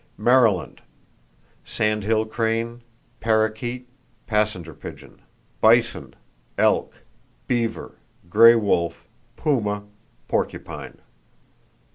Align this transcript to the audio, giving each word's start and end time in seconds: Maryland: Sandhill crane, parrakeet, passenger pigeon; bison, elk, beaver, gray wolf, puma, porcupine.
Maryland: 0.17 0.81
Sandhill 1.63 2.25
crane, 2.25 2.81
parrakeet, 3.19 3.87
passenger 4.25 4.73
pigeon; 4.73 5.21
bison, 5.61 6.15
elk, 6.57 7.03
beaver, 7.45 7.99
gray 8.27 8.55
wolf, 8.55 9.07
puma, 9.35 9.83
porcupine. 10.27 10.97